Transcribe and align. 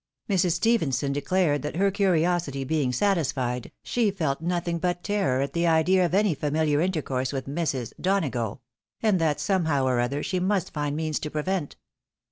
Mrs. 0.27 0.53
Stephenson 0.53 1.11
declared 1.13 1.61
that 1.61 1.75
her 1.75 1.91
curiosity 1.91 2.63
being 2.63 2.91
satisfied, 2.91 3.71
she 3.83 4.09
felt 4.09 4.41
nothing 4.41 4.79
but 4.79 5.03
terror 5.03 5.41
at 5.41 5.53
the 5.53 5.67
idea 5.67 6.03
of 6.03 6.15
any 6.15 6.33
familiar 6.33 6.81
intercourse 6.81 7.31
with 7.31 7.45
"Mrs. 7.45 7.93
Donago;" 8.01 8.61
and 9.03 9.21
that, 9.21 9.39
somehow 9.39 9.85
or 9.85 9.99
other, 9.99 10.23
she 10.23 10.39
must 10.39 10.73
find 10.73 10.95
means 10.95 11.19
to 11.19 11.29
prevent. 11.29 11.75